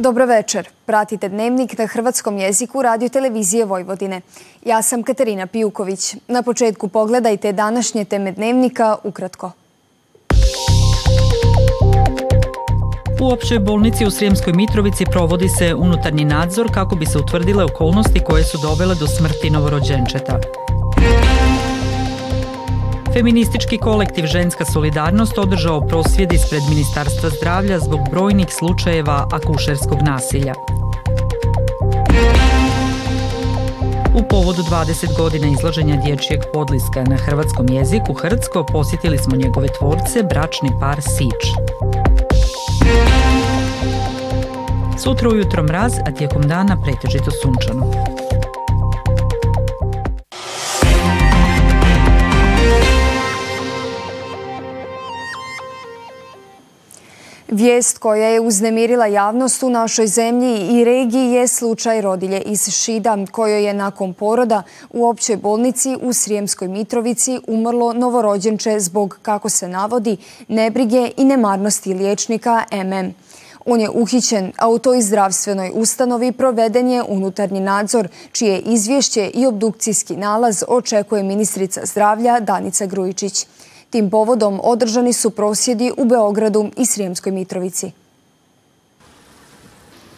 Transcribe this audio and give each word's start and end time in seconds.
Dobro 0.00 0.26
večer. 0.26 0.68
Pratite 0.86 1.28
dnevnik 1.28 1.78
na 1.78 1.86
hrvatskom 1.86 2.38
jeziku 2.38 2.82
radio 2.82 3.08
televizije 3.08 3.64
Vojvodine. 3.64 4.20
Ja 4.64 4.82
sam 4.82 5.02
Katarina 5.02 5.46
Pijuković. 5.46 6.16
Na 6.28 6.42
početku 6.42 6.88
pogledajte 6.88 7.52
današnje 7.52 8.04
teme 8.04 8.32
dnevnika 8.32 8.96
ukratko. 9.04 9.50
U 13.20 13.32
općoj 13.32 13.58
bolnici 13.58 14.06
u 14.06 14.10
Srijemskoj 14.10 14.52
Mitrovici 14.52 15.04
provodi 15.10 15.48
se 15.48 15.74
unutarnji 15.74 16.24
nadzor 16.24 16.74
kako 16.74 16.96
bi 16.96 17.06
se 17.06 17.18
utvrdile 17.18 17.64
okolnosti 17.64 18.20
koje 18.26 18.44
su 18.44 18.58
dovele 18.62 18.94
do 18.94 19.06
smrti 19.06 19.50
novorođenčeta. 19.50 20.40
Feministički 23.12 23.78
kolektiv 23.78 24.26
Ženska 24.26 24.64
solidarnost 24.64 25.38
održao 25.38 25.80
prosvjed 25.80 26.32
ispred 26.32 26.62
Ministarstva 26.68 27.30
zdravlja 27.30 27.78
zbog 27.78 28.00
brojnih 28.10 28.46
slučajeva 28.58 29.28
akušerskog 29.32 29.98
nasilja. 30.02 30.54
U 34.14 34.22
povodu 34.28 34.62
20 34.62 35.16
godina 35.16 35.46
izlaženja 35.46 35.96
dječjeg 35.96 36.40
podliska 36.52 37.04
na 37.04 37.16
hrvatskom 37.16 37.66
jeziku 37.70 38.14
Hrvatsko 38.14 38.64
posjetili 38.72 39.18
smo 39.18 39.36
njegove 39.36 39.68
tvorce, 39.78 40.22
bračni 40.22 40.70
par 40.80 41.02
Sić. 41.02 41.42
Sutra 44.98 45.28
ujutro 45.28 45.62
mraz, 45.62 45.92
a 46.06 46.12
tijekom 46.12 46.42
dana 46.42 46.76
pretežito 46.84 47.30
sunčano. 47.42 48.09
Vijest 57.50 57.98
koja 57.98 58.28
je 58.28 58.40
uznemirila 58.40 59.06
javnost 59.06 59.62
u 59.62 59.70
našoj 59.70 60.06
zemlji 60.06 60.68
i 60.70 60.84
regiji 60.84 61.32
je 61.32 61.48
slučaj 61.48 62.00
rodilje 62.00 62.40
iz 62.40 62.70
Šida, 62.70 63.18
kojoj 63.32 63.64
je 63.64 63.74
nakon 63.74 64.14
poroda 64.14 64.62
u 64.90 65.08
općoj 65.08 65.36
bolnici 65.36 65.96
u 66.02 66.12
Srijemskoj 66.12 66.68
Mitrovici 66.68 67.40
umrlo 67.46 67.92
novorođenče 67.92 68.80
zbog, 68.80 69.18
kako 69.22 69.48
se 69.48 69.68
navodi, 69.68 70.16
nebrige 70.48 71.10
i 71.16 71.24
nemarnosti 71.24 71.94
liječnika 71.94 72.64
MM. 72.72 73.14
On 73.66 73.80
je 73.80 73.90
uhićen, 73.90 74.52
a 74.58 74.68
u 74.68 74.78
toj 74.78 75.02
zdravstvenoj 75.02 75.70
ustanovi 75.74 76.32
proveden 76.32 76.88
je 76.88 77.02
unutarnji 77.02 77.60
nadzor, 77.60 78.08
čije 78.32 78.58
izvješće 78.58 79.30
i 79.34 79.46
obdukcijski 79.46 80.16
nalaz 80.16 80.62
očekuje 80.68 81.22
ministrica 81.22 81.80
zdravlja 81.84 82.40
Danica 82.40 82.86
Grujičić. 82.86 83.46
Tim 83.90 84.10
povodom 84.10 84.60
održani 84.62 85.12
su 85.12 85.30
prosjedi 85.30 85.92
u 85.96 86.04
Beogradu 86.04 86.70
i 86.76 86.86
Srijemskoj 86.86 87.32
Mitrovici. 87.32 87.90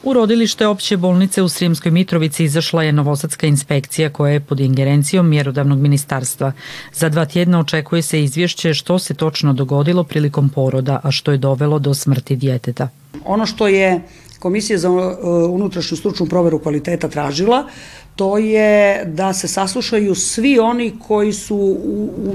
U 0.03 0.13
rodilište 0.13 0.67
opće 0.67 0.97
bolnice 0.97 1.43
u 1.43 1.49
Srijemskoj 1.49 1.91
Mitrovici 1.91 2.45
izašla 2.45 2.83
je 2.83 2.93
Novosadska 2.93 3.47
inspekcija 3.47 4.11
koja 4.11 4.33
je 4.33 4.41
pod 4.41 4.61
ingerencijom 4.61 5.29
mjerodavnog 5.29 5.79
ministarstva. 5.79 6.53
Za 6.93 7.09
dva 7.09 7.25
tjedna 7.25 7.61
očekuje 7.61 8.03
se 8.03 8.23
izvješće 8.23 8.75
što 8.75 8.99
se 8.99 9.15
točno 9.15 9.53
dogodilo 9.53 10.05
prilikom 10.05 10.49
poroda, 10.49 11.01
a 11.03 11.11
što 11.11 11.33
je 11.33 11.39
dovelo 11.39 11.79
do 11.79 11.95
smrti 11.95 12.37
djeteta. 12.37 12.89
Ono 13.25 13.47
što 13.47 13.69
je 13.69 14.03
Komisija 14.43 14.79
za 14.79 14.91
uh, 14.91 15.07
unutrašnju 15.51 15.97
stručnu 15.97 16.27
proveru 16.27 16.59
kvaliteta 16.59 17.09
tražila, 17.09 17.67
to 18.17 18.39
je 18.39 19.05
da 19.05 19.33
se 19.33 19.49
saslušaju 19.49 20.15
svi 20.15 20.59
oni 20.59 20.99
koji 21.07 21.33
su 21.33 21.79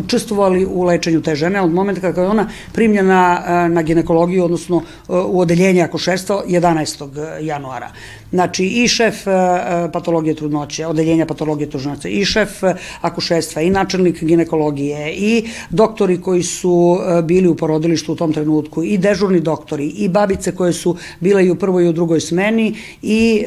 učestvovali 0.04 0.66
u 0.66 0.84
lečenju 0.84 1.22
te 1.22 1.36
žene 1.36 1.62
od 1.62 1.74
momenta 1.74 2.02
kada 2.02 2.22
je 2.22 2.28
ona 2.28 2.50
primljena 2.74 3.40
uh, 3.42 3.72
na 3.72 3.82
ginekologiju, 3.82 4.44
odnosno 4.44 4.76
uh, 4.78 4.84
u 5.08 5.40
odeljenje 5.40 5.82
akošerstva 5.82 6.44
11. 6.48 7.38
januara. 7.42 7.92
Znači 8.32 8.66
i 8.66 8.88
šef 8.88 9.28
e, 9.28 9.32
e, 9.32 9.92
patologije 9.92 10.36
trudnoće, 10.36 10.88
odeljenja 10.88 11.26
patologije 11.26 11.70
trudnoće, 11.70 12.10
i 12.10 12.26
šef 12.26 12.64
e, 12.64 12.76
akušestva, 13.02 13.62
i 13.62 13.70
načelnik 13.70 14.24
ginekologije, 14.24 15.14
i 15.14 15.50
doktori 15.70 16.22
koji 16.22 16.44
su 16.44 17.00
bili 17.24 17.48
u 17.48 17.56
porodilištu 17.56 18.14
u 18.14 18.16
tom 18.16 18.34
trenutku, 18.34 18.84
i 18.84 18.98
dežurni 18.98 19.40
doktori, 19.40 19.88
i 19.88 20.10
babice 20.10 20.56
koje 20.56 20.74
su 20.74 20.98
bile 21.20 21.46
i 21.46 21.52
u 21.52 21.56
prvoj 21.56 21.86
i 21.86 21.90
u 21.90 21.94
drugoj 21.94 22.20
smeni, 22.20 22.76
i 23.02 23.46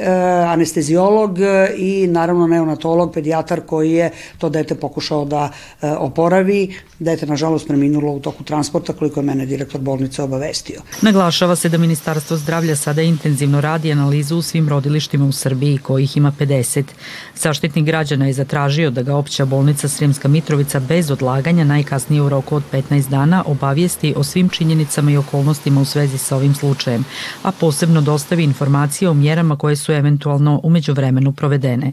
anestezijolog, 0.48 1.38
i 1.76 2.06
naravno 2.06 2.46
neonatolog, 2.46 3.12
pedijatar 3.14 3.60
koji 3.66 3.92
je 3.92 4.10
to 4.38 4.48
dete 4.48 4.74
pokušao 4.74 5.24
da 5.24 5.52
oporavi. 5.98 6.74
Dete, 6.98 7.26
nažalost, 7.26 7.69
preminulo 7.69 8.12
u 8.12 8.20
toku 8.20 8.44
transporta, 8.44 8.92
koliko 8.92 9.20
je 9.20 9.24
mene 9.24 9.46
direktor 9.46 9.80
bolnice 9.80 10.22
obavestio. 10.22 10.80
Naglašava 11.02 11.56
se 11.56 11.69
da 11.69 11.78
Ministarstvo 11.78 12.36
zdravlja 12.36 12.76
sada 12.76 13.02
intenzivno 13.02 13.60
radi 13.60 13.92
analizu 13.92 14.36
u 14.36 14.42
svim 14.42 14.69
rodilištima 14.70 15.25
u 15.26 15.32
Srbiji, 15.32 15.78
kojih 15.78 16.16
ima 16.16 16.32
50. 16.38 16.84
Zaštitnik 17.34 17.84
građana 17.84 18.26
je 18.26 18.32
zatražio 18.32 18.91
da 18.91 19.03
ga 19.03 19.16
opća 19.16 19.44
bolnica 19.44 19.88
Sremska 19.88 20.28
Mitrovica 20.28 20.81
bez 20.81 21.10
odlaganja 21.10 21.64
najkasnije 21.64 22.22
u 22.22 22.28
roku 22.28 22.56
od 22.56 22.62
15 22.72 23.08
dana 23.08 23.42
obavijesti 23.47 24.14
o 24.16 24.25
svim 24.25 24.48
činjenicama 24.48 25.10
i 25.10 25.16
okolnostima 25.16 25.81
u 25.81 25.84
svezi 25.84 26.19
sa 26.19 26.36
ovim 26.36 26.54
slučajem, 26.54 27.04
a 27.42 27.53
posebno 27.53 28.00
dostavi 28.00 28.44
informacije 28.44 29.08
o 29.08 29.14
mjerama 29.14 29.56
koje 29.56 29.76
su 29.76 29.92
eventualno 29.92 30.60
umeđu 30.62 30.92
vremenu 30.92 31.32
provedene. 31.32 31.92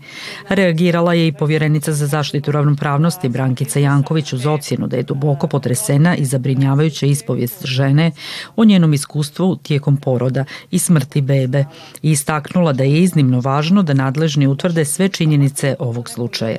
Reagirala 0.50 1.14
je 1.14 1.28
i 1.28 1.32
povjerenica 1.32 1.94
za 1.94 2.08
zaštitu 2.08 2.52
ravnopravnosti 2.52 3.30
Brankica 3.30 3.80
Janković 3.80 4.34
uz 4.34 4.46
ocjenu 4.46 4.88
da 4.88 4.98
je 4.98 5.04
duboko 5.04 5.48
potresena 5.48 6.16
i 6.16 6.26
zabrinjavajuća 6.26 7.06
ispovijest 7.06 7.66
žene 7.66 8.12
o 8.56 8.66
njenom 8.66 8.94
iskustvu 8.94 9.56
tijekom 9.56 9.98
poroda 9.98 10.46
i 10.72 10.80
smrti 10.80 11.22
bebe 11.22 11.66
i 12.02 12.12
istaknula 12.12 12.67
da 12.74 12.84
je 12.84 13.02
iznimno 13.02 13.40
važno 13.40 13.84
da 13.84 13.94
nadležni 13.94 14.48
utvrde 14.48 14.86
sve 14.86 15.10
činjenice 15.10 15.76
ovog 15.80 16.10
slučaja. 16.10 16.58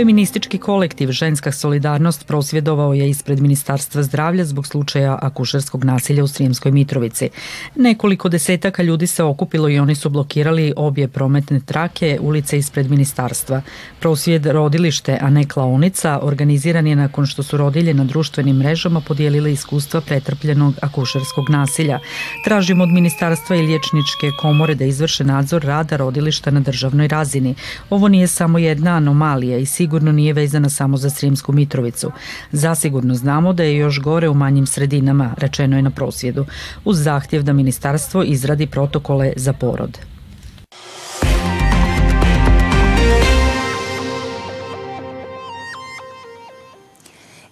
Feministički 0.00 0.58
kolektiv 0.58 1.10
Ženska 1.10 1.52
solidarnost 1.52 2.26
prosvjedovao 2.26 2.94
je 2.94 3.10
ispred 3.10 3.40
Ministarstva 3.40 4.02
zdravlja 4.02 4.44
zbog 4.44 4.66
slučaja 4.66 5.18
akušerskog 5.22 5.84
nasilja 5.84 6.24
u 6.24 6.26
Srijemskoj 6.26 6.72
Mitrovici. 6.72 7.28
Nekoliko 7.76 8.28
desetaka 8.28 8.82
ljudi 8.82 9.06
se 9.06 9.22
okupilo 9.22 9.68
i 9.68 9.78
oni 9.78 9.94
su 9.94 10.10
blokirali 10.10 10.72
obje 10.76 11.08
prometne 11.08 11.60
trake 11.60 12.18
ulice 12.20 12.58
ispred 12.58 12.90
ministarstva. 12.90 13.62
Prosvjed 14.00 14.46
rodilište, 14.46 15.18
a 15.20 15.30
ne 15.30 15.48
klaonica, 15.48 16.18
organiziran 16.22 16.86
je 16.86 16.96
nakon 16.96 17.26
što 17.26 17.42
su 17.42 17.56
rodilje 17.56 17.94
na 17.94 18.04
društvenim 18.04 18.56
mrežama 18.56 19.00
podijelile 19.00 19.52
iskustva 19.52 20.00
pretrpljenog 20.00 20.74
akušerskog 20.82 21.50
nasilja. 21.50 21.98
Tražimo 22.44 22.84
od 22.84 22.90
ministarstva 22.90 23.56
i 23.56 23.62
liječničke 23.62 24.30
komore 24.40 24.74
da 24.74 24.84
izvrše 24.84 25.24
nadzor 25.24 25.62
rada 25.64 25.96
rodilišta 25.96 26.50
na 26.50 26.60
državnoj 26.60 27.08
razini. 27.08 27.54
Ovo 27.90 28.08
nije 28.08 28.26
samo 28.26 28.58
jedna 28.58 28.96
anomalija 28.96 29.58
i 29.58 29.66
sigurno 29.66 29.89
nije 29.98 30.32
vezana 30.32 30.68
samo 30.68 30.96
za 30.96 31.10
Srijemsku 31.10 31.52
Mitrovicu. 31.52 32.12
Zasigurno 32.52 33.14
znamo 33.14 33.52
da 33.52 33.62
je 33.62 33.76
još 33.76 34.00
gore 34.00 34.28
u 34.28 34.34
manjim 34.34 34.66
sredinama, 34.66 35.34
rečeno 35.38 35.76
je 35.76 35.82
na 35.82 35.90
prosvjedu, 35.90 36.46
uz 36.84 37.02
zahtjev 37.02 37.42
da 37.42 37.52
ministarstvo 37.52 38.22
izradi 38.22 38.66
protokole 38.66 39.32
za 39.36 39.52
porod. 39.52 40.09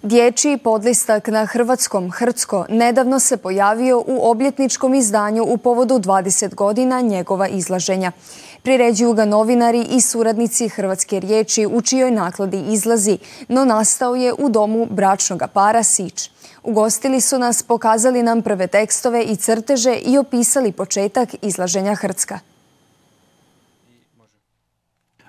Dječji 0.03 0.57
podlistak 0.57 1.27
na 1.27 1.45
hrvatskom 1.45 2.11
Hrcko 2.11 2.65
nedavno 2.69 3.19
se 3.19 3.37
pojavio 3.37 4.03
u 4.07 4.29
obljetničkom 4.31 4.93
izdanju 4.93 5.43
u 5.43 5.57
povodu 5.57 5.95
20 5.95 6.55
godina 6.55 7.01
njegova 7.01 7.47
izlaženja. 7.47 8.11
Priređuju 8.63 9.13
ga 9.13 9.25
novinari 9.25 9.81
i 9.81 10.01
suradnici 10.01 10.69
Hrvatske 10.69 11.19
riječi 11.19 11.65
u 11.65 11.81
čijoj 11.81 12.11
nakladi 12.11 12.63
izlazi, 12.69 13.17
no 13.47 13.65
nastao 13.65 14.15
je 14.15 14.33
u 14.33 14.49
domu 14.49 14.87
bračnog 14.89 15.43
para 15.53 15.83
Sić. 15.83 16.31
Ugostili 16.63 17.21
su 17.21 17.39
nas, 17.39 17.63
pokazali 17.63 18.23
nam 18.23 18.41
prve 18.41 18.67
tekstove 18.67 19.23
i 19.23 19.35
crteže 19.35 19.95
i 19.95 20.17
opisali 20.17 20.71
početak 20.71 21.29
izlaženja 21.41 21.95
Hrcka. 21.95 22.39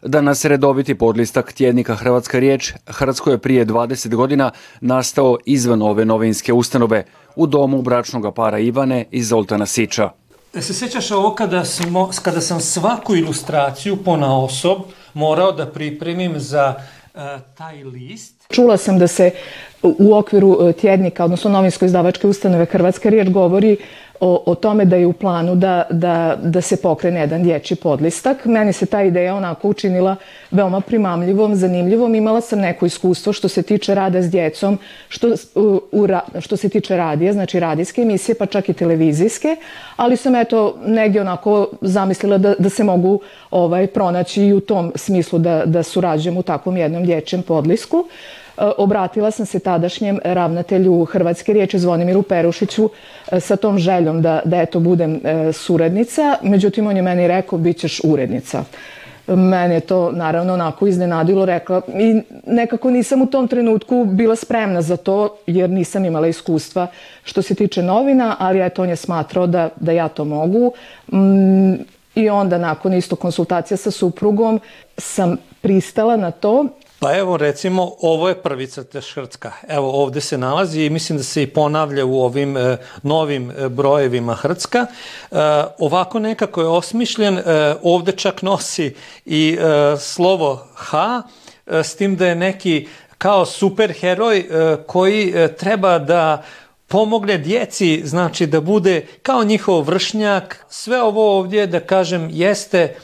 Danas 0.02 0.44
redoviti 0.44 0.94
podlistak 0.94 1.52
tjednika 1.52 1.94
Hrvatska 1.94 2.38
riječ 2.38 2.72
Hrvatsko 2.86 3.30
je 3.30 3.38
prije 3.38 3.66
20 3.66 4.14
godina 4.14 4.50
nastao 4.80 5.38
izvan 5.46 5.82
ove 5.82 6.04
novinske 6.04 6.52
ustanove 6.52 7.04
u 7.36 7.46
domu 7.46 7.82
bračnog 7.82 8.34
para 8.34 8.58
Ivane 8.58 9.04
i 9.10 9.22
Zoltana 9.22 9.66
Sića. 9.66 10.10
Da 10.52 10.62
se 10.62 10.74
sjećaš 10.74 11.10
ovo 11.10 11.34
kada, 11.34 11.64
smo, 11.64 12.10
kada 12.22 12.40
sam 12.40 12.60
svaku 12.60 13.16
ilustraciju 13.16 13.96
pona 13.96 14.38
osob 14.38 14.78
morao 15.14 15.52
da 15.52 15.66
pripremim 15.66 16.32
za 16.36 16.74
uh, 17.14 17.20
taj 17.54 17.84
list? 17.84 18.34
Čula 18.50 18.76
sam 18.76 18.98
da 18.98 19.06
se 19.06 19.30
u 19.82 20.14
okviru 20.14 20.58
e, 20.68 20.72
tjednika, 20.72 21.24
odnosno 21.24 21.50
novinsko-izdavačke 21.50 22.26
ustanove 22.26 22.64
Hrvatska 22.64 23.08
riječ 23.08 23.28
govori 23.28 23.76
o, 24.20 24.42
o 24.46 24.54
tome 24.54 24.84
da 24.84 24.96
je 24.96 25.06
u 25.06 25.12
planu 25.12 25.54
da, 25.54 25.82
da, 25.90 26.36
da 26.42 26.60
se 26.60 26.76
pokrene 26.76 27.20
jedan 27.20 27.42
dječji 27.42 27.76
podlistak. 27.76 28.44
Meni 28.44 28.72
se 28.72 28.86
ta 28.86 29.02
ideja 29.02 29.34
onako 29.34 29.68
učinila 29.68 30.16
veoma 30.50 30.80
primamljivom, 30.80 31.54
zanimljivom. 31.54 32.14
Imala 32.14 32.40
sam 32.40 32.58
neko 32.58 32.86
iskustvo 32.86 33.32
što 33.32 33.48
se 33.48 33.62
tiče 33.62 33.94
rada 33.94 34.22
s 34.22 34.30
djecom, 34.30 34.78
što, 35.08 35.28
u, 35.54 35.80
u, 35.92 36.06
što 36.40 36.56
se 36.56 36.68
tiče 36.68 36.96
radija, 36.96 37.32
znači 37.32 37.60
radijske 37.60 38.02
emisije, 38.02 38.34
pa 38.34 38.46
čak 38.46 38.68
i 38.68 38.72
televizijske, 38.72 39.56
ali 39.96 40.16
sam 40.16 40.34
eto 40.34 40.76
negdje 40.86 41.20
onako 41.20 41.68
zamislila 41.80 42.38
da, 42.38 42.54
da 42.58 42.68
se 42.68 42.84
mogu 42.84 43.20
ovaj, 43.50 43.86
pronaći 43.86 44.42
i 44.42 44.52
u 44.52 44.60
tom 44.60 44.92
smislu 44.94 45.38
da, 45.38 45.62
da 45.66 45.82
surađujem 45.82 46.36
u 46.36 46.42
takvom 46.42 46.76
jednom 46.76 47.04
dječjem 47.04 47.42
podlisku. 47.42 48.04
Obratila 48.60 49.30
sam 49.30 49.46
se 49.46 49.58
tadašnjem 49.58 50.18
ravnatelju 50.24 51.04
Hrvatske 51.04 51.52
riječi 51.52 51.78
Zvonimiru 51.78 52.22
Perušiću 52.22 52.90
e, 53.32 53.40
sa 53.40 53.56
tom 53.56 53.78
željom 53.78 54.22
da, 54.22 54.40
da 54.44 54.60
eto 54.60 54.80
budem 54.80 55.20
e, 55.24 55.52
suradnica, 55.52 56.36
međutim 56.42 56.86
on 56.86 56.96
je 56.96 57.02
meni 57.02 57.28
rekao 57.28 57.58
bit 57.58 57.78
ćeš 57.78 58.00
urednica. 58.04 58.64
Mene 59.26 59.74
je 59.74 59.80
to 59.80 60.12
naravno 60.12 60.54
onako 60.54 60.86
iznenadilo, 60.86 61.44
rekla 61.44 61.82
i 61.88 62.22
nekako 62.46 62.90
nisam 62.90 63.22
u 63.22 63.26
tom 63.26 63.48
trenutku 63.48 64.04
bila 64.04 64.36
spremna 64.36 64.82
za 64.82 64.96
to 64.96 65.36
jer 65.46 65.70
nisam 65.70 66.04
imala 66.04 66.26
iskustva 66.26 66.86
što 67.24 67.42
se 67.42 67.54
tiče 67.54 67.82
novina, 67.82 68.36
ali 68.38 68.66
eto 68.66 68.82
on 68.82 68.88
je 68.88 68.96
smatrao 68.96 69.46
da, 69.46 69.68
da 69.80 69.92
ja 69.92 70.08
to 70.08 70.24
mogu. 70.24 70.72
Mm, 71.12 71.74
I 72.14 72.30
onda 72.30 72.58
nakon 72.58 72.94
isto 72.94 73.16
konsultacija 73.16 73.76
sa 73.76 73.90
suprugom 73.90 74.60
sam 74.98 75.36
pristala 75.60 76.16
na 76.16 76.30
to 76.30 76.66
Pa 77.00 77.16
evo 77.16 77.36
recimo 77.36 77.92
ovo 78.00 78.28
je 78.28 78.42
prvi 78.42 78.66
crtež 78.66 79.14
Hrcka. 79.14 79.52
Evo 79.68 79.90
ovde 79.90 80.20
se 80.20 80.38
nalazi 80.38 80.82
i 80.82 80.90
mislim 80.90 81.18
da 81.18 81.24
se 81.24 81.42
i 81.42 81.46
ponavlja 81.46 82.04
u 82.04 82.20
ovim 82.22 82.56
e, 82.56 82.76
novim 83.02 83.50
e, 83.50 83.68
brojevima 83.68 84.34
Hrcka. 84.34 84.78
E, 84.78 85.36
ovako 85.78 86.18
nekako 86.18 86.60
je 86.60 86.68
osmišljen, 86.68 87.38
e, 87.38 87.42
ovde 87.82 88.12
čak 88.12 88.42
nosi 88.42 88.94
i 89.24 89.58
e, 89.60 89.96
slovo 89.98 90.66
H, 90.74 91.22
e, 91.66 91.82
s 91.82 91.96
tim 91.96 92.16
da 92.16 92.26
je 92.26 92.34
neki 92.34 92.88
kao 93.18 93.46
superheroj 93.46 94.38
e, 94.38 94.76
koji 94.86 95.32
e, 95.34 95.56
treba 95.56 95.98
da 95.98 96.42
pomogne 96.88 97.38
djeci, 97.38 98.02
znači 98.04 98.46
da 98.46 98.60
bude 98.60 99.06
kao 99.22 99.44
njihov 99.44 99.82
vršnjak. 99.82 100.64
Sve 100.68 101.02
ovo 101.02 101.38
ovdje, 101.38 101.66
da 101.66 101.80
kažem, 101.80 102.28
jeste 102.32 102.94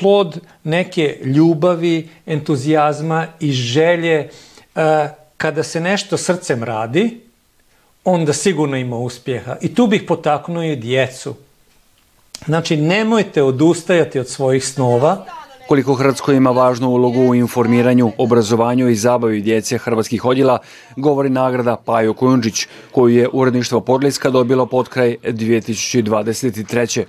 plod 0.00 0.40
neke 0.64 1.18
ljubavi, 1.24 2.08
entuzijazma 2.26 3.26
i 3.40 3.52
želje. 3.52 4.28
E, 4.74 5.08
kada 5.36 5.62
se 5.62 5.80
nešto 5.80 6.16
srcem 6.16 6.64
radi, 6.64 7.20
onda 8.04 8.32
sigurno 8.32 8.76
ima 8.76 8.96
uspjeha. 8.96 9.56
I 9.60 9.74
tu 9.74 9.86
bih 9.86 10.02
potaknuo 10.08 10.62
i 10.62 10.76
djecu. 10.76 11.34
Znači, 12.46 12.76
nemojte 12.76 13.42
odustajati 13.42 14.18
od 14.18 14.28
svojih 14.28 14.66
snova. 14.66 15.24
Koliko 15.68 15.94
Hrvatsko 15.94 16.32
ima 16.32 16.50
važnu 16.50 16.88
ulogu 16.88 17.20
u 17.20 17.34
informiranju, 17.34 18.12
obrazovanju 18.18 18.88
i 18.88 18.94
zabavi 18.94 19.40
djece 19.40 19.78
hrvatskih 19.78 20.24
odjela, 20.24 20.58
govori 20.96 21.28
nagrada 21.28 21.76
Pajo 21.76 22.14
Kujundžić, 22.14 22.66
koju 22.92 23.16
je 23.16 23.28
uredništvo 23.32 23.80
Podliska 23.80 24.30
dobilo 24.30 24.66
pod 24.66 24.88
kraj 24.88 25.16
2023. 25.22 27.04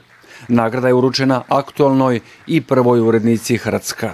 Nagrada 0.47 0.87
je 0.87 0.93
uručena 0.93 1.43
aktualnoj 1.47 2.19
i 2.47 2.61
prvoj 2.61 2.99
urednici 2.99 3.57
Hrvatska. 3.57 4.13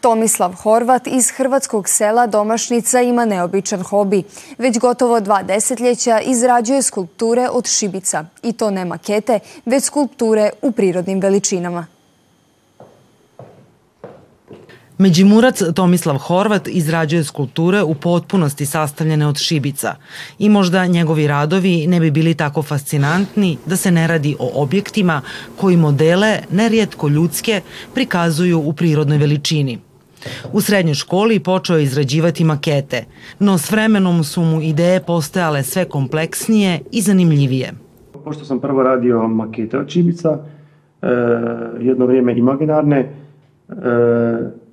Tomislav 0.00 0.52
Horvat 0.52 1.06
iz 1.06 1.30
hrvatskog 1.30 1.88
sela 1.88 2.26
Domašnica 2.26 3.00
ima 3.00 3.24
neobičan 3.24 3.82
hobi. 3.82 4.22
Već 4.58 4.78
gotovo 4.78 5.20
dva 5.20 5.42
desetljeća 5.42 6.20
izrađuje 6.20 6.82
skulpture 6.82 7.48
od 7.48 7.66
šibica. 7.66 8.24
I 8.42 8.52
to 8.52 8.70
ne 8.70 8.84
makete, 8.84 9.38
već 9.64 9.84
skulpture 9.84 10.50
u 10.62 10.72
prirodnim 10.72 11.20
veličinama. 11.20 11.86
Međimurac 14.98 15.62
Tomislav 15.74 16.18
Horvat 16.18 16.68
izrađuje 16.68 17.24
skulpture 17.24 17.82
u 17.82 17.94
potpunosti 17.94 18.66
sastavljene 18.66 19.26
od 19.26 19.38
šibica 19.38 19.94
i 20.38 20.48
možda 20.48 20.86
njegovi 20.86 21.26
radovi 21.26 21.86
ne 21.86 22.00
bi 22.00 22.10
bili 22.10 22.34
tako 22.34 22.62
fascinantni 22.62 23.58
da 23.66 23.76
se 23.76 23.90
ne 23.90 24.06
radi 24.06 24.36
o 24.38 24.62
objektima 24.62 25.20
koji 25.56 25.76
modele, 25.76 26.38
nerijetko 26.50 27.08
ljudske, 27.08 27.60
prikazuju 27.94 28.60
u 28.60 28.72
prirodnoj 28.72 29.18
veličini. 29.18 29.78
U 30.52 30.60
srednjoj 30.60 30.94
školi 30.94 31.40
počeo 31.40 31.76
je 31.76 31.82
izrađivati 31.82 32.44
makete, 32.44 33.04
no 33.38 33.58
s 33.58 33.70
vremenom 33.70 34.24
su 34.24 34.42
mu 34.42 34.62
ideje 34.62 35.00
postajale 35.00 35.62
sve 35.62 35.84
kompleksnije 35.84 36.80
i 36.92 37.00
zanimljivije. 37.00 37.72
Pošto 38.24 38.44
sam 38.44 38.60
prvo 38.60 38.82
radio 38.82 39.28
makete 39.28 39.78
od 39.78 39.88
šibica, 39.88 40.38
e, 41.02 41.06
jedno 41.80 42.06
vrijeme 42.06 42.38
imaginarne, 42.38 42.98
e, 42.98 43.74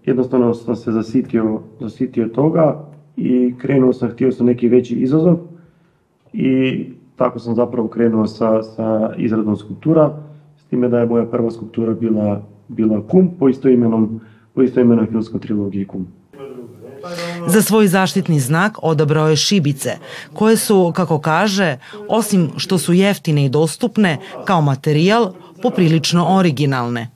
jednostavno 0.06 0.54
sam 0.54 0.76
se 0.76 0.92
zasitio, 0.92 1.62
zasitio 1.80 2.28
toga 2.28 2.86
i 3.18 3.54
krenuo 3.58 3.94
sam, 3.94 4.10
htio 4.10 4.32
sam 4.32 4.46
neki 4.46 4.68
veći 4.68 4.96
izazov 4.96 5.38
i 6.34 6.86
tako 7.16 7.40
sam 7.40 7.56
zapravo 7.56 7.88
krenuo 7.88 8.28
sa, 8.28 8.64
sa 8.64 9.14
izradom 9.18 9.58
skulptura, 9.58 10.18
s 10.58 10.64
time 10.64 10.90
da 10.90 11.00
je 11.00 11.06
moja 11.06 11.26
prva 11.26 11.52
skulptura 11.52 11.94
bila, 11.94 12.42
bila 12.68 13.08
kum 13.08 13.30
po 13.40 13.50
istoimenom, 13.50 14.22
po 14.54 14.62
istoimenoj 14.62 15.06
filmskoj 15.06 15.40
trilogiji 15.40 15.86
kum. 15.86 16.08
Za 17.48 17.62
svoj 17.62 17.88
zaštitni 17.88 18.40
znak 18.40 18.78
odabrao 18.82 19.30
je 19.30 19.36
šibice, 19.36 19.92
koje 20.34 20.58
su, 20.58 20.92
kako 20.96 21.20
kaže, 21.20 21.78
osim 22.08 22.50
što 22.58 22.78
su 22.78 22.94
jeftine 22.94 23.46
i 23.46 23.50
dostupne, 23.50 24.18
kao 24.46 24.62
materijal, 24.62 25.34
poprilično 25.62 26.38
originalne. 26.38 27.10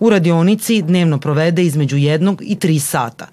U 0.00 0.10
radionici 0.10 0.82
dnevno 0.82 1.18
provede 1.18 1.62
između 1.62 1.96
jednog 1.96 2.42
i 2.44 2.56
tri 2.56 2.78
sata. 2.78 3.26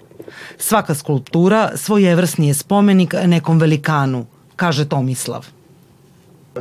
Svaka 0.58 0.94
skulptura 0.94 1.70
svojevrsni 1.76 2.48
je 2.48 2.54
spomenik 2.54 3.14
nekom 3.26 3.58
velikanu, 3.58 4.26
kaže 4.56 4.88
Tomislav. 4.88 5.46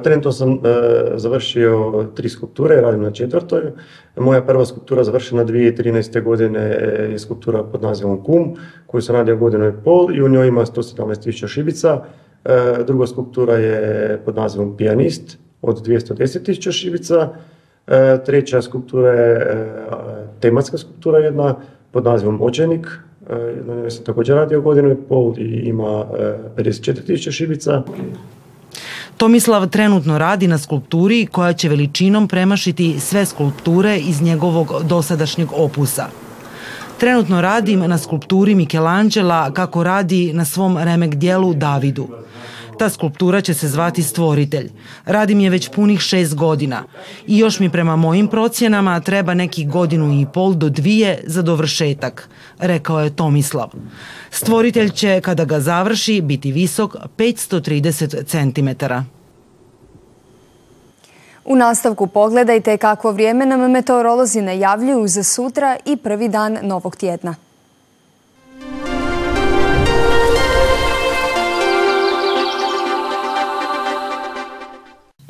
Trenutno 0.03 0.31
sam 0.31 0.51
e, 0.51 0.57
završio 1.15 2.05
tri 2.15 2.29
skulpture, 2.29 2.81
radim 2.81 3.01
na 3.01 3.11
četvrtoj. 3.11 3.61
Moja 4.17 4.41
prva 4.41 4.65
skulptura 4.65 5.03
završena 5.03 5.45
2013. 5.45 6.23
godine 6.23 6.59
je 7.11 7.19
skulptura 7.19 7.63
pod 7.63 7.81
nazivom 7.81 8.23
Kum, 8.23 8.55
koju 8.87 9.01
sam 9.01 9.15
radio 9.15 9.37
godinu 9.37 9.67
i 9.67 9.83
pol 9.83 10.15
i 10.15 10.21
u 10.21 10.29
njoj 10.29 10.47
ima 10.47 10.65
117.000 10.65 11.47
šibica. 11.47 12.03
E, 12.45 12.83
druga 12.87 13.07
skulptura 13.07 13.55
je 13.55 14.21
pod 14.25 14.35
nazivom 14.35 14.77
Pijanist 14.77 15.37
od 15.61 15.87
210.000 15.87 16.71
šibica. 16.71 17.29
E, 17.87 18.23
treća 18.25 18.61
skulptura 18.61 19.11
je 19.11 19.35
e, 19.35 19.67
tematska 20.39 20.77
skulptura 20.77 21.19
jedna 21.19 21.55
pod 21.91 22.03
nazivom 22.03 22.41
Očenik. 22.41 22.87
E, 23.29 23.35
na 23.67 23.75
njoj 23.75 23.91
sam 23.91 24.05
također 24.05 24.35
radio 24.35 24.61
godinu 24.61 24.91
i 24.91 24.95
pol 25.09 25.33
i 25.37 25.61
ima 25.65 26.05
54.000 26.57 27.31
šibica. 27.31 27.83
Tomislav 29.17 29.69
trenutno 29.69 30.17
radi 30.17 30.47
na 30.47 30.57
skulpturi 30.57 31.25
koja 31.25 31.53
će 31.53 31.69
veličinom 31.69 32.27
premašiti 32.27 32.99
sve 32.99 33.25
skulpture 33.25 33.97
iz 33.97 34.21
njegovog 34.21 34.73
dosadašnjeg 34.83 35.47
opusa. 35.55 36.05
Trenutno 36.99 37.41
radim 37.41 37.79
na 37.79 37.97
skulpturi 37.97 38.55
Michelangela 38.55 39.51
kako 39.53 39.83
radi 39.83 40.33
na 40.33 40.45
svom 40.45 40.77
remek 40.77 41.15
dijelu 41.15 41.53
Davidu. 41.53 42.07
Ta 42.77 42.89
skulptura 42.89 43.41
će 43.41 43.53
se 43.53 43.67
zvati 43.67 44.03
Stvoritelj. 44.03 44.71
Radim 45.05 45.39
je 45.39 45.49
već 45.49 45.69
punih 45.69 45.99
šest 45.99 46.35
godina 46.35 46.83
i 47.27 47.37
još 47.37 47.59
mi 47.59 47.69
prema 47.69 47.95
mojim 47.95 48.27
procjenama 48.27 48.99
treba 48.99 49.33
neki 49.33 49.65
godinu 49.65 50.21
i 50.21 50.25
pol 50.33 50.53
do 50.53 50.69
dvije 50.69 51.23
za 51.27 51.41
dovršetak, 51.41 52.29
rekao 52.59 52.99
je 52.99 53.15
Tomislav. 53.15 53.69
Stvoritelj 54.31 54.89
će, 54.89 55.21
kada 55.21 55.45
ga 55.45 55.59
završi, 55.59 56.21
biti 56.21 56.51
visok 56.51 56.95
530 57.17 58.25
cm. 58.25 58.85
U 61.45 61.55
nastavku 61.55 62.07
pogledajte 62.07 62.77
kako 62.77 63.11
vrijeme 63.11 63.45
nam 63.45 63.71
meteorolozi 63.71 64.41
najavljuju 64.41 65.07
za 65.07 65.23
sutra 65.23 65.77
i 65.85 65.97
prvi 65.97 66.29
dan 66.29 66.57
novog 66.61 66.95
tjedna. 66.95 67.35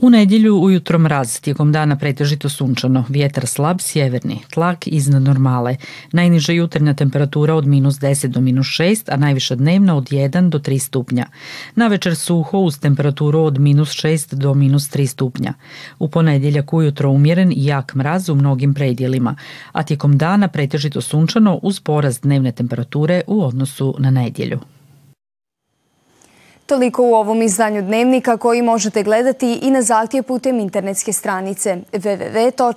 U 0.03 0.09
nedjelju 0.09 0.55
ujutro 0.55 0.99
mraz, 0.99 1.39
tijekom 1.39 1.71
dana 1.71 1.95
pretežito 1.95 2.49
sunčano, 2.49 3.05
vjetar 3.09 3.47
slab 3.47 3.81
sjeverni, 3.81 4.39
tlak 4.53 4.87
iznad 4.87 5.21
normale, 5.21 5.75
najniža 6.11 6.53
jutarnja 6.53 6.93
temperatura 6.93 7.55
od 7.55 7.67
minus 7.67 7.95
10 7.95 8.27
do 8.27 8.41
minus 8.41 8.67
6, 8.67 9.13
a 9.13 9.17
najviša 9.17 9.55
dnevna 9.55 9.95
od 9.95 10.09
1 10.09 10.49
do 10.49 10.59
3 10.59 10.79
stupnja. 10.79 11.25
Na 11.75 11.87
večer 11.87 12.15
suho 12.15 12.59
uz 12.59 12.79
temperaturu 12.79 13.39
od 13.39 13.59
minus 13.59 13.89
6 13.89 14.35
do 14.35 14.53
minus 14.53 14.91
3 14.91 15.07
stupnja. 15.07 15.53
U 15.99 16.07
ponedjeljak 16.07 16.73
ujutro 16.73 17.09
umjeren 17.09 17.51
i 17.51 17.65
jak 17.65 17.95
mraz 17.95 18.29
u 18.29 18.35
mnogim 18.35 18.73
predjelima, 18.73 19.35
a 19.71 19.83
tijekom 19.83 20.17
dana 20.17 20.47
pretežito 20.47 21.01
sunčano 21.01 21.59
uz 21.61 21.79
porast 21.79 22.23
dnevne 22.23 22.51
temperature 22.51 23.21
u 23.27 23.43
odnosu 23.43 23.95
na 23.99 24.11
nedjelju. 24.11 24.59
Toliko 26.73 27.03
u 27.03 27.13
ovom 27.13 27.41
izdanju 27.41 27.81
Dnevnika 27.81 28.37
koji 28.37 28.61
možete 28.61 29.03
gledati 29.03 29.53
i 29.53 29.71
na 29.71 29.81
zahtjev 29.81 30.23
putem 30.23 30.59
internetske 30.59 31.13
stranice 31.13 31.77
www.rtv.rs. 31.91 32.67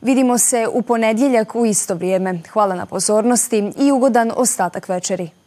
Vidimo 0.00 0.38
se 0.38 0.66
u 0.72 0.82
ponedjeljak 0.82 1.54
u 1.54 1.66
isto 1.66 1.94
vrijeme. 1.94 2.38
Hvala 2.52 2.74
na 2.74 2.86
pozornosti 2.86 3.72
i 3.78 3.92
ugodan 3.92 4.32
ostatak 4.36 4.88
večeri. 4.88 5.39